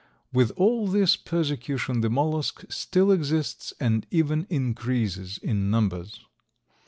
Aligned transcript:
With 0.33 0.51
all 0.55 0.87
this 0.87 1.15
persecution 1.15 2.01
the 2.01 2.09
mollusk 2.09 2.63
still 2.71 3.11
exists 3.11 3.71
and 3.79 4.07
even 4.09 4.47
increases 4.49 5.37
in 5.37 5.69
numbers. 5.69 6.25